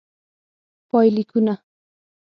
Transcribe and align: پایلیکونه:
پایلیکونه: 0.89 1.55